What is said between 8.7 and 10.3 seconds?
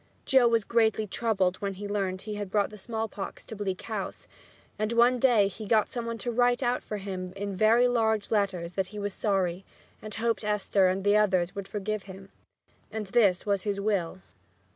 that he was sorry and